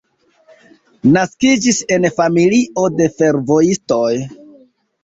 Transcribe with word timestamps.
Naskiĝis 1.17 1.83
en 1.97 2.09
familio 2.17 2.89
de 2.99 3.09
fervojistoj. 3.21 4.13